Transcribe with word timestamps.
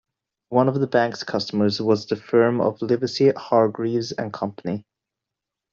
One 0.49 0.67
of 0.67 0.79
the 0.79 0.87
bank's 0.87 1.23
customers 1.23 1.79
was 1.79 2.07
the 2.07 2.15
firm 2.15 2.59
of 2.59 2.81
Livesey, 2.81 3.33
Hargreaves 3.37 4.11
and 4.11 4.33
Company. 4.33 4.83